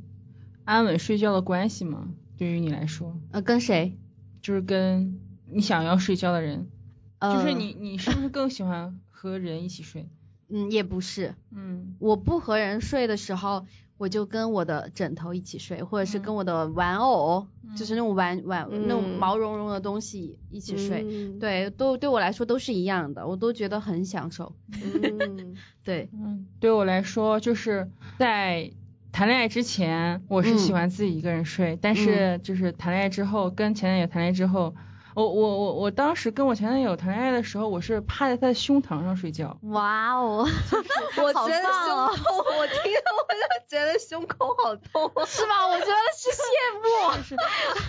[0.65, 2.15] 安稳睡觉的关系吗？
[2.37, 3.99] 对于你来说，呃，跟谁？
[4.43, 6.71] 就是跟你想要睡觉的人，
[7.19, 10.09] 呃，就是你你是不是更喜欢和人一起睡？
[10.49, 13.67] 嗯，也不是，嗯我不和人睡的时候，
[13.99, 21.05] 我就跟我的枕头一起睡，或者是嗯跟我的玩偶，就是那种玩玩、嗯那种毛茸茸的东西一起睡。
[21.07, 24.55] 嗯，对，都对我来说都是一样的，我都觉得很享受。
[24.73, 25.55] 嗯
[25.85, 28.73] 对，嗯，对我来说就是在。
[29.13, 34.73] 谈恋爱之前，我是喜欢自己一个人睡，但是就是谈恋爱之后，跟前男友谈恋爱之后，
[35.21, 39.55] 我我我我当时跟我前男友谈恋爱的时候，我是趴在他的胸膛上睡觉。
[39.65, 40.39] 哇哦，
[41.23, 45.13] 我觉得胸口，我听了我就觉得胸口好痛。
[45.27, 45.69] 是吧？
[45.69, 46.47] 我觉得是羡
[46.81, 47.13] 慕。
[47.23, 47.37] 是，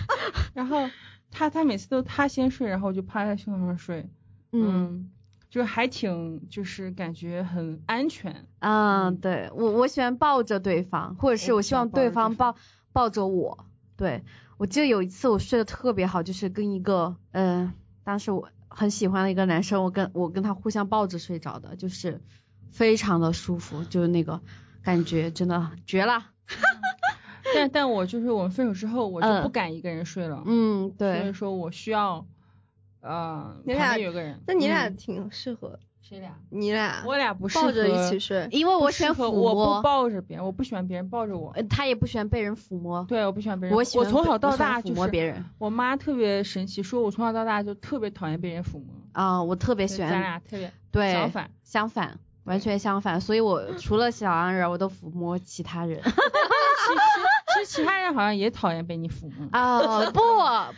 [0.52, 0.90] 然后
[1.30, 4.10] 他他每次都他先睡，然后我就趴在胸膛上睡，
[4.52, 5.10] 嗯，
[5.48, 12.56] 就还挺就是感觉很安全，嗯，对我我喜欢抱着对方，或者是我我希望对方抱
[12.92, 13.64] 抱着我。
[13.96, 14.24] 对
[14.62, 22.20] 我记得有一次我睡得特别好，就是跟一个呃，当时我很喜欢的一个男生，我跟我跟他互相抱着睡着的，就是
[22.70, 24.40] 非常的舒服，就是那个
[24.80, 26.26] 感觉真的绝了。
[27.52, 32.24] 但但我就是我们分手之后，我就嗯不敢一个人睡了，嗯，对所以，说我需要
[33.00, 34.96] 呃你俩旁边有个人，那你俩嗯。
[34.96, 35.80] 挺适合，
[36.12, 36.30] 谁俩？
[36.50, 38.46] 你俩我俩不适合抱着一起睡。
[38.50, 43.02] 因为我喜欢抚我不摸，抱着别人，我不喜欢别人抱着我，呃他也不喜欢被人抚摸。
[43.08, 51.50] 对，我不喜欢别人，我喜欢从小到大就是摸别人我妈特别神奇，说我从小到大就特别讨厌被人抚摸，啊、我特别喜欢咱俩特别对相反。
[51.64, 56.02] 相反，完全相反，所以我 除了小安人，我都抚摸其他人。
[57.54, 59.46] 其实其他人好像也讨厌被你抚摸。
[59.52, 60.20] 啊、不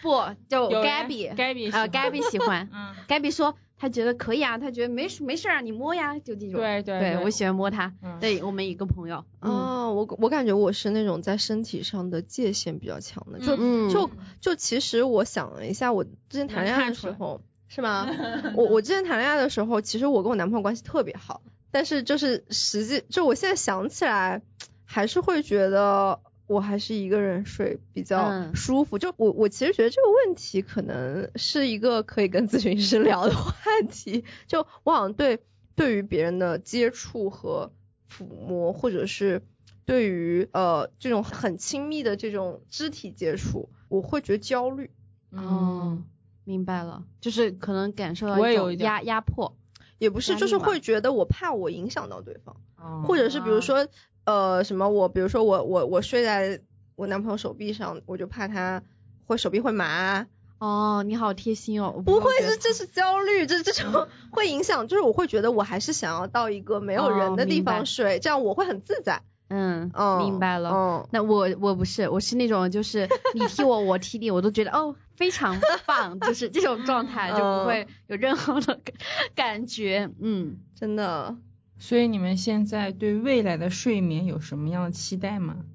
[0.03, 6.53] 不，就 Gabby Gabby 啊，Gabby 喜欢 嗯，，Gabby 说他觉得可以啊，他觉得没事没事啊，你摸呀，就这种。
[6.61, 7.93] 对对对我喜欢摸他。
[8.03, 14.11] 嗯对我们一个朋友，嗯哦，我我感觉我是那种在身体上的界限比较强的，就、嗯就
[14.41, 18.07] 就其实我想了一下，我之前谈恋爱的时候是吗？
[18.57, 24.41] 我我之前谈恋爱的时候，其实我跟我男朋友关系特别好，但是就是实际就我现在想起来，
[24.85, 28.99] 还是会觉得我还是一个人睡比较嗯舒服。
[28.99, 33.53] 就我我其实觉得这个问题可能是一个可以跟咨询师聊的话
[33.91, 34.25] 题。
[34.47, 35.41] 就我好像对
[35.75, 37.73] 对于别人的接触和
[38.11, 39.43] 抚摸，或者是
[39.85, 44.91] 对于呃这种很亲密的这种肢体接触，我会觉得焦虑。
[45.31, 45.99] 哦，
[46.45, 49.57] 明白了，就是可能感受到一种有一点压压迫。
[49.99, 53.89] 也不是，就是会觉得我怕我影响到对方，哦或者是比如说
[54.25, 56.61] 呃什么我，比如说我我我睡在
[56.97, 58.83] 我男朋友手臂上，我就怕他
[59.27, 60.27] 会手臂会麻，
[60.59, 62.03] 哦，你好贴心哦。
[62.05, 69.23] 不会是这是焦虑，这这种会影响，就是我会觉得我还是想要到一个没有人的地方睡，这样我会很自在。
[69.51, 70.71] 嗯，哦，明白了。
[70.71, 78.95] 哦，那我我不是，我是那种就是 你踢我，我踢你，我都觉得哦非常棒，就是这种状态就不会有任何的感
[79.35, 80.11] 感觉。
[80.19, 81.37] 嗯，真的，
[81.87, 85.67] 所以你们现在对未来的睡眠有什么样的期待吗？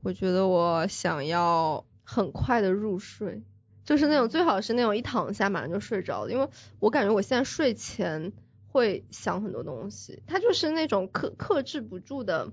[0.00, 3.42] 我觉得我想要很快的入睡，
[3.84, 8.32] 就是那种最好是那种一躺下马上就睡着的，因为我感觉我现在睡前
[8.68, 12.52] 会想很多东西，它就是那种克克制不住的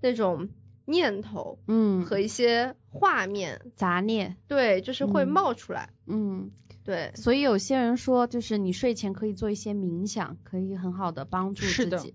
[0.00, 0.48] 那种
[0.86, 4.36] 念头嗯，和一些画面，杂念。
[4.48, 5.28] 对，就是会嗯。
[5.28, 6.50] 冒出来，嗯，
[6.86, 12.14] 对，所以有些人说，就是你睡前可以做一些冥想，可以很好的帮助自己。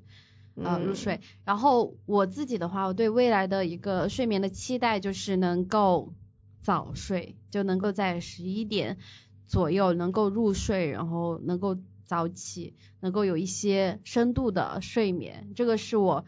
[0.55, 1.21] 呃，嗯入睡。
[1.45, 6.13] 然后我自己的话，我对未来的一个睡眠的期待就是能够
[6.62, 8.97] 早睡，就能够在十一点
[9.45, 15.51] 左右能够入睡，然后能够早起，能够有一些深度的睡眠。
[15.55, 16.25] 这个是我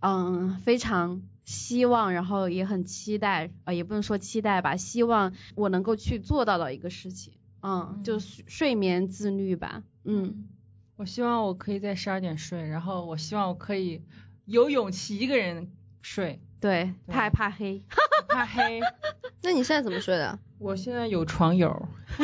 [0.00, 7.32] 嗯非常希望，然后也很期待，呃，也不能说期待吧，希望我能够去做到的一个事情。
[7.62, 9.82] 嗯，就是睡眠自律吧。
[10.04, 10.48] 嗯。
[10.96, 14.02] 我希望我可以在十二点睡，然后我希望我可以
[14.44, 17.82] 有勇气一个人睡，对，对他还怕黑。
[17.88, 18.80] 不怕黑。
[19.42, 20.38] 那你现在怎么睡的？
[20.58, 21.88] 我现在有床友，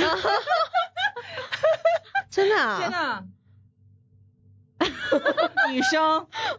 [2.31, 2.79] 真的啊？
[2.83, 3.24] 天呐！
[5.70, 6.27] 女生，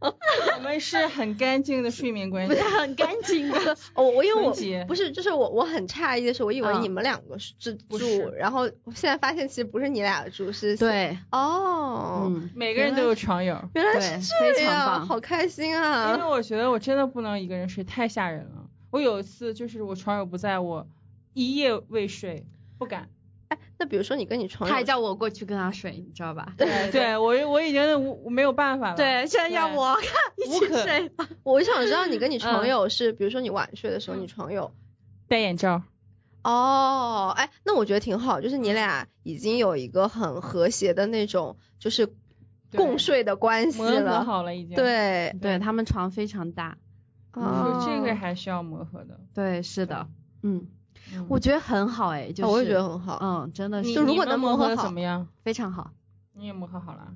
[0.00, 2.54] 我们是很干净的睡眠关系。
[2.54, 3.76] 很干净的。
[3.94, 4.52] 哦，我因为我
[4.86, 16.28] 不是，就是我我很诧异的是，我以为嗯你们两个是住然后我现在发现其实不是你俩住，是对，哦，嗯，每个人都有床友，原来对是这样，棒好开心啊因为啊！
[16.28, 18.66] 我觉得我真的不能一个人睡，太吓人了。
[18.90, 20.86] 我有一次就是我床友不在，我
[21.32, 22.44] 一夜未睡，
[22.78, 23.08] 不敢。
[23.80, 26.54] 那比如说你跟你床友，他还叫我过去跟他睡，你知道吧？
[26.58, 28.96] 对对我我已经无没有办法了。
[28.96, 30.04] 对，现在要我看
[30.36, 31.26] 一起无可睡吧。
[31.42, 34.72] 我想知道你跟你床嗯友是，比如说你晚睡的时候，嗯你床友
[35.26, 35.82] 戴眼罩。
[36.44, 42.14] 哦，哎，那我觉得挺好，就是你俩已经有一个很和谐的那种，就是
[42.76, 44.24] 共睡的关系磨合了。
[44.24, 46.76] 好了已经。，对，对他们床非常大。
[47.32, 49.20] 哦这个还需要磨合的。
[49.34, 50.08] 对，是的，
[50.42, 50.66] 嗯，
[51.14, 53.18] 嗯我觉得很好哎，就是哦我也觉得很好。
[53.22, 55.26] 嗯，真的是就如果你们磨合的能磨合好怎么样？
[55.42, 55.90] 非常好。
[56.34, 57.12] 你也磨合好了？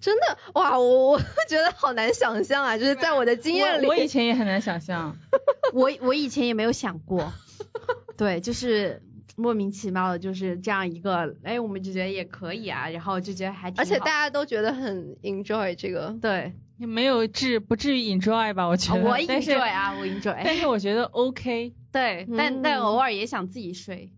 [0.00, 5.16] 真的哇，我我 觉得好难想象啊，就是在我的经验里，我我以前也很难想象。
[5.72, 7.32] 我我以前也没有想过，
[8.16, 9.02] 对，就是
[9.36, 16.14] 莫名其妙的就是这样一个，哎，我们就觉得也可以啊，然后就觉得还挺好，而且大家都觉得很 enjoy 这个。
[16.20, 18.66] 对，也没有至不至于 enjoy 吧？
[18.68, 19.00] 我觉得。
[19.00, 21.74] 啊我 enjoy 啊，我 enjoy，但是我觉得 OK。
[21.96, 24.12] 对，但但嗯偶尔也想自己睡，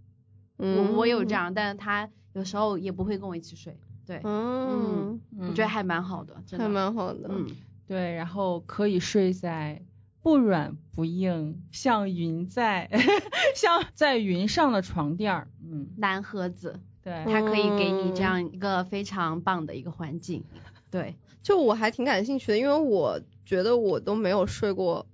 [0.58, 1.32] 嗯，我我有这。
[1.32, 7.28] 样，但是他有时候也不会跟我一起睡，对，嗯，我觉得还蛮好的，真的，还蛮好的。
[7.28, 7.46] 嗯，
[7.86, 9.80] 对，然后可以睡在
[10.20, 12.90] 不软不硬，像云在
[13.54, 15.48] 像在云上的床垫儿。
[15.62, 20.42] 嗯，蓝盒子，对，它可以给你嗯这样一个非常棒的一个环境，
[20.90, 21.14] 对，
[21.44, 25.06] 就我还挺感兴趣的，因为我觉得我都没有睡过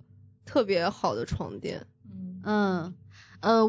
[0.45, 1.85] 特别好的床垫。
[2.45, 2.93] 嗯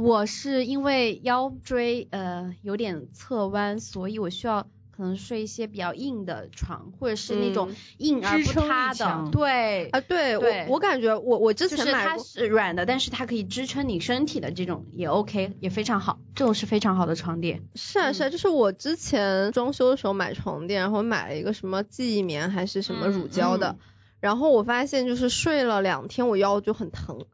[0.03, 9.89] 我是因为腰椎呃有点侧弯，所以我需要可能睡一些比较硬的床，或者是那种嗯硬而不塌的，对。
[9.91, 17.62] 啊，对对我我感觉我我之前买过，是软的，但是它可以支撑你身体的这种也 OK，也非常好，这种是非常好的床垫。
[17.74, 23.79] 是啊是啊，就是我之前装修的时候买床垫，然后买了一个什么记忆棉还是什么乳胶的，嗯
[24.18, 27.27] 然后我发现就是睡了两天我腰就很疼，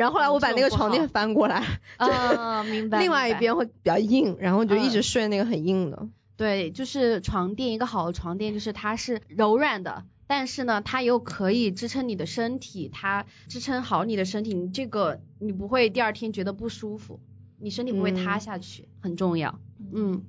[0.00, 1.62] 然后后来嗯我把那个床垫翻过来，
[1.98, 3.00] 啊，明白。
[3.04, 6.08] 另外一边会比较硬，然后就一直嗯睡那个很硬的。
[6.38, 17.20] 对，就是床垫，一个好的床垫就是它是柔软的，但是呢，它又可以支撑你的身体，它支撑好你的身体，你这个你不会第二天觉得不舒服，
[17.58, 19.60] 你身体不会塌嗯下去，很重要。
[19.92, 20.22] 嗯，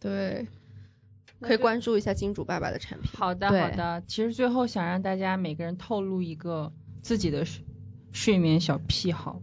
[0.00, 0.48] 对，
[1.40, 3.10] 可以关注一下金主爸爸的产品。
[3.14, 4.02] 好的好的。
[4.06, 7.46] 其实最后想让大家每个人透露一个自己的
[8.14, 9.42] 睡睡眠小癖好。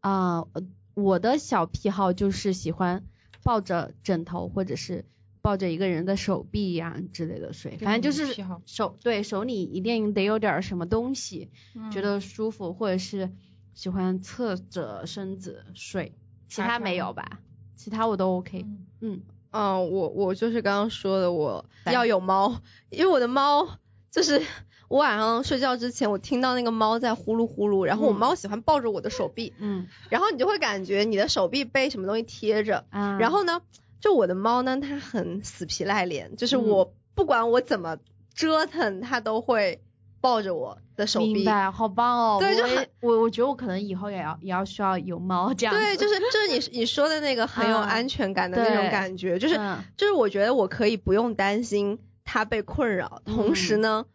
[0.00, 0.62] 啊、呃
[0.94, 3.04] 我的小癖好就是喜欢
[3.44, 5.04] 抱着枕头或者是
[5.40, 8.34] 抱着一个人的手臂呀、之类的睡，反正就是
[8.66, 11.50] 手对手里一定得有点儿什么东西，
[11.92, 13.30] 觉嗯得舒服，或者是
[13.74, 16.12] 喜欢侧着身子睡，
[16.48, 17.40] 其他没有吧？
[17.76, 18.62] 其他我都 OK。
[18.66, 23.78] 嗯嗯，嗯，我我就是刚刚说的，我要有猫，因为我的猫
[24.10, 24.42] 就是
[24.88, 33.60] 我晚上睡觉之前，我听到那个猫在呼噜呼噜，然后我嗯猫喜欢抱着我的手臂，嗯然后你就会感觉你的手臂被什么东西贴着，啊，然后呢，
[34.00, 37.98] 就我的猫呢，它很死皮赖脸，就是嗯我不管我怎么
[38.34, 39.82] 折腾，它都会
[40.20, 41.34] 抱着我的手臂。
[41.34, 42.38] 明白，好棒哦！
[42.40, 45.74] 对就很我我觉得我可能以后也要也要需要有猫这样。
[45.74, 54.06] 对，就是就是你 你说的那个很有嗯安全感的那种感觉，就是嗯就是我觉得我可以不用担心它被困扰，同时嗯呢，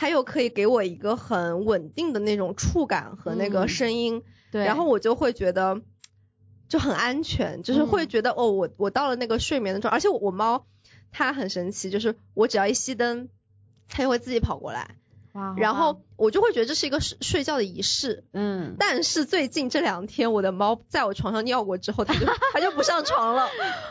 [0.00, 3.68] 它又可以给我一个很稳定的那种触感和那个嗯。
[3.68, 4.22] 声音，
[4.52, 5.82] 对，然后我就会觉得
[6.68, 8.08] 就很安全，就是会嗯。
[8.08, 10.66] 觉得、哦，我我到了那个睡眠的状态，而且我我猫
[11.10, 13.28] 它很神奇，就是我只要一熄灯，
[13.88, 14.94] 它就会自己跑过来，
[15.38, 18.24] 哇，然后我就会觉得这是一个睡睡觉的仪式。
[18.32, 23.46] 嗯，但是最近这两天，我的猫在我床上尿过之后，它就它就不上床了。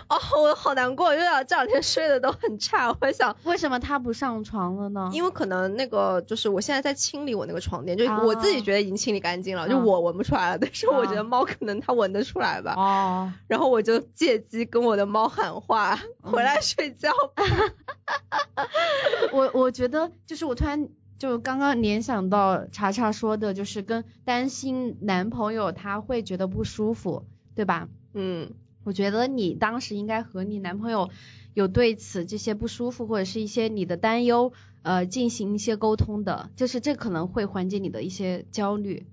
[0.10, 2.96] 哦，我好难过，因为这两天睡得都很差。
[3.00, 5.10] 我想，为什么它不上床了呢？
[5.14, 12.74] 因为可能那个就是我现在在清理我那个床垫，就我自己啊觉得已经清理干净了，就啊我闻不出来了，但是我觉得啊猫可能它闻得出来吧。
[12.76, 17.44] 哦， 然后我就借机跟我的猫喊话，回来睡觉吧。
[19.32, 20.88] 我我觉得就是我突然
[21.18, 27.90] 就刚刚联想到查查说的，就是跟担心男朋友他会觉得不舒服，对吧？
[28.14, 28.52] 嗯，
[28.84, 31.10] 我觉得你当时应该和你男朋友
[31.54, 34.54] 有对此这些不舒服或者是一些你的担忧，
[34.84, 39.08] 呃，进行一些沟通的，就是这可能会缓解你的一些焦虑，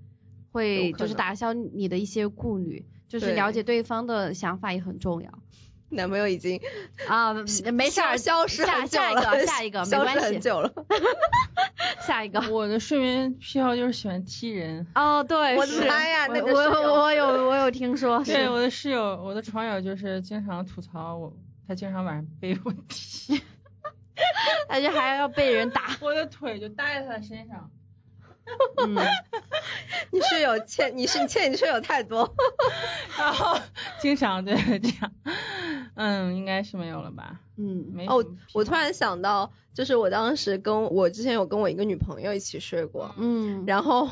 [0.51, 5.39] 会就是打消你的一些顾虑，就是了解对方的想法也很重要
[5.89, 6.59] 男朋友已经
[7.07, 7.33] 啊。
[7.73, 10.71] 没 事儿，消失下很久下一个下一个没消失关系，很久了。
[12.05, 12.41] 下一个。
[12.51, 14.85] 我的睡眠癖好就是喜欢踢人。
[14.95, 21.33] 哦，对，我的是妈呀我那个我我有我有听说，对，我的室友，我的床友就是经常吐槽我，
[21.67, 23.41] 他经常晚上被我踢，
[24.69, 27.69] 而且还要被人打，我的腿就搭在他身上。
[28.77, 28.95] 嗯，
[30.11, 32.35] 你室友欠你是你欠你室友太多。
[33.17, 33.59] 然后
[33.99, 35.11] 经常对这样，
[35.95, 37.39] 嗯，应该是没有了吧？
[37.57, 38.35] 嗯，哦没什么癖好。
[38.53, 44.09] 我突然想到，就是我当时跟我之前有跟我一个女朋友一起睡过，嗯，然后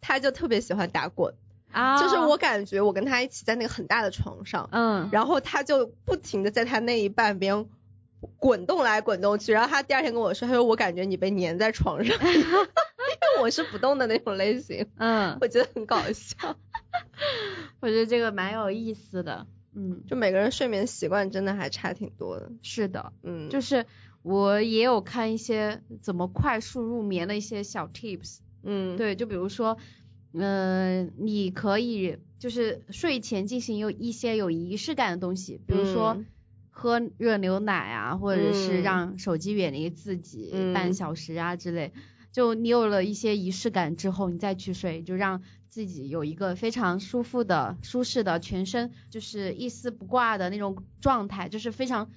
[0.00, 1.34] 她就特别喜欢打滚，
[1.70, 7.66] 啊， 就是我感觉我跟她一起在那个很大的床上，嗯，然后她就不停的在她那一半边
[8.36, 12.40] 滚动来滚动去，然后她第二天跟我说，她说我感觉你被粘在床上， 因
[13.36, 16.54] 为我是不动的那种类型，嗯，我觉得很搞笑。
[17.80, 19.46] 我觉得这个蛮有意思的。
[19.74, 23.86] 嗯，就每个人睡眠习惯真的还差挺多的，是的，嗯，就是
[24.22, 28.38] 我也有看一些怎么快速入眠的一些小 tips。
[28.62, 29.78] 嗯，对，就比如说，
[30.34, 36.26] 嗯、你可以就是睡前进行有一些有仪式感的东西，比如说嗯。
[36.74, 38.82] 喝热牛奶啊，或者是嗯。
[38.82, 40.72] 让手机远离自己嗯。
[40.72, 41.92] 半小时啊之类。
[42.32, 45.42] 就你有了一些仪式感之后，你再去睡，就让
[45.72, 52.10] 自己有一个非常舒服的、舒适的全身，就是一丝不挂的那种状态，就是非常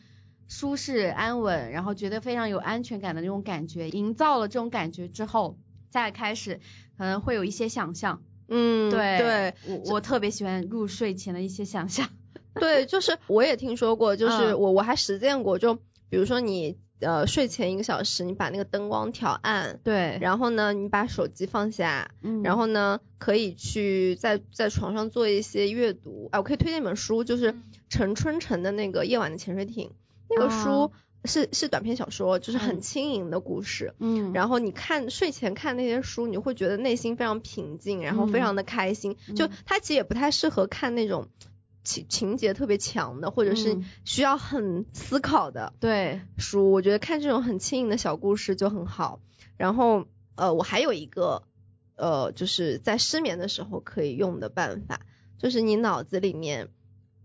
[0.50, 3.90] 舒适安稳，然后觉得非常有安全感的那种感觉。
[3.90, 5.58] 营造了这种感觉之后，
[5.90, 6.60] 再开始
[6.98, 8.22] 可能会有一些想象。
[8.50, 12.10] 嗯，对对，我我特别喜欢入睡前的一些想象。
[12.56, 15.76] 对，就是我也听说过，就是嗯我我还实践过，就
[16.10, 27.64] 比如说你呃睡前一个小时，你把那个灯光调暗，对，然后呢你把手机放下，嗯然后呢可以去在在床上做一些阅读，哎，我可以推荐一本书，就是嗯。
[27.88, 29.90] 陈春成的那个《夜晚的潜水艇》，
[30.28, 30.92] 那个书
[31.24, 33.94] 是是短篇小说，就是很轻盈的故事。
[34.00, 39.16] 嗯，然后你看睡前看那些书，你会觉得内心非常平静，然后非常的开心。
[39.36, 39.52] 就嗯。
[39.66, 41.30] 它其实也不太适合看那种
[41.86, 46.72] 情情节特别强的，或者是嗯需要很思考的对，书。
[46.72, 49.22] 我觉得看这种很轻盈的小故事就很好。
[49.56, 50.06] 然后
[50.36, 51.44] 呃，我还有一个
[51.96, 55.00] 呃，就是在失眠的时候可以用的办法，
[55.38, 56.68] 就是你脑子里面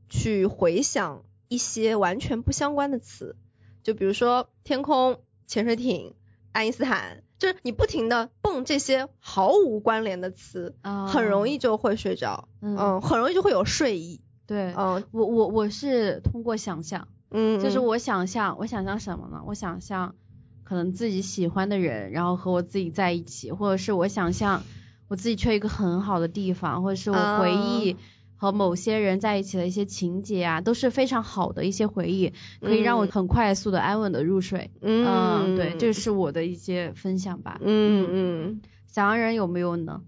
[0.09, 3.35] 去回想一些完全不相关的词，
[3.83, 6.15] 就比如说天空、潜水艇、
[6.53, 14.21] 爱因斯坦，就是你不停的蹦这些毫无关联的词，啊，很容易就会睡着，嗯嗯，很容易就会有睡意，
[14.51, 14.75] 对。
[14.77, 19.41] 嗯我我我是通过想象，嗯，嗯就是我想象，我想象什么呢？
[19.47, 20.17] 我想象
[20.65, 24.65] 可能自己喜欢的人，然后和我自己在一起，或者是我想象
[25.07, 27.97] 我自己去一个很好的地方，或者是我回忆
[28.35, 34.73] 和某些人在一起的一些情节啊，都是非常好的一些回忆，可以让我嗯很快速的安稳的入睡。
[34.83, 37.61] 嗯对，这是我的一些分享吧。
[37.63, 38.61] 嗯嗯。
[38.89, 40.03] 小洋人有没有呢？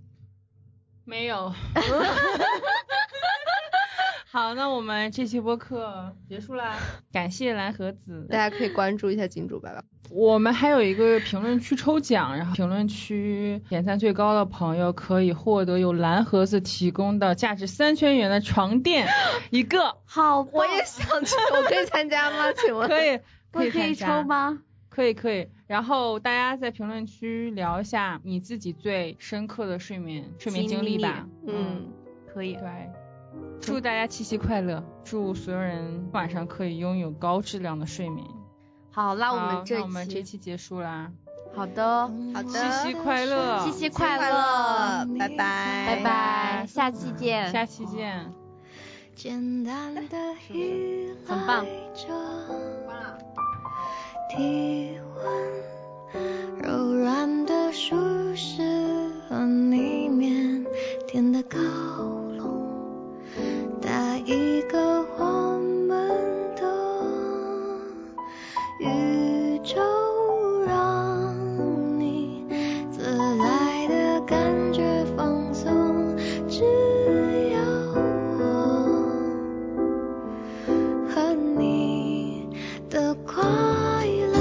[1.05, 1.53] 没有。
[4.33, 6.79] 好，那我们这期播客结束啦，
[7.13, 8.27] 感谢蓝盒子。
[8.31, 9.85] 大家可以关注一下金主爸爸。
[10.09, 19.07] 我们还有一个评论区抽奖，然后评论区点赞最高的朋友可以获得由蓝盒子提供的价值三千元的床垫
[19.51, 22.51] 一个，好，我也想去， 我可以参加吗？
[22.55, 22.89] 请问？
[22.89, 23.21] 可以
[23.53, 24.23] 我可以抽？
[24.23, 24.63] 吗？
[24.89, 25.47] 可以可以。
[25.67, 31.29] 然后大家在评论区聊一下你自己最深刻的睡眠睡眠经历吧。
[31.47, 31.93] 嗯，
[32.33, 32.55] 可以。
[32.55, 32.63] 对。
[33.61, 34.83] 祝大家七夕快乐！
[35.05, 38.27] 祝所有人晚上可以拥有高质量的睡眠。
[38.91, 41.13] 好，那我们这那我们这期期结束啦，
[41.55, 43.65] 好的，好的，七夕快乐！
[43.65, 45.37] 七夕快快乐，拜拜，
[45.87, 47.51] 拜拜，下期见。
[47.51, 48.33] 下期见。
[49.15, 50.19] 简单的
[50.51, 52.09] 依很棒赖着
[54.35, 57.95] 体温，柔软的舒
[58.35, 58.63] 适
[59.29, 60.67] 和里面
[61.07, 62.22] 甜的靠拢，打
[64.25, 65.59] 一个我
[65.89, 66.17] 们
[66.55, 66.63] 的
[68.79, 69.81] 宇宙，
[70.65, 71.35] 让
[71.99, 72.47] 你
[72.93, 76.17] 自来的感觉放松，
[76.49, 76.63] 只
[77.53, 77.61] 要
[78.39, 78.41] 我。
[81.09, 82.49] 和你
[82.89, 83.43] 的快
[84.33, 84.39] 乐，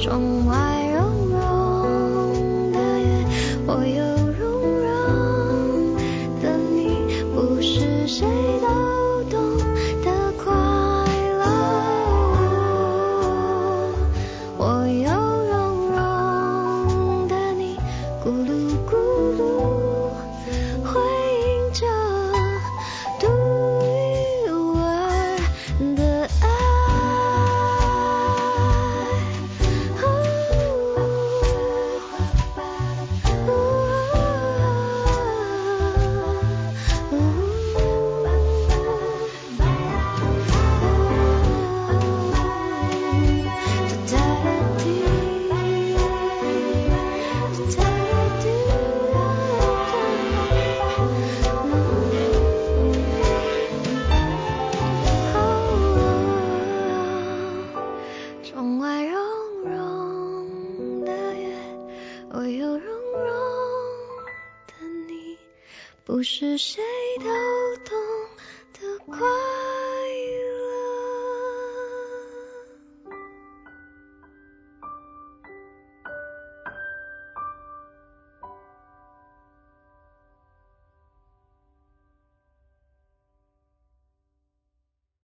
[0.00, 0.54] 窗外
[0.94, 3.26] 融融的月，
[3.66, 4.09] 我又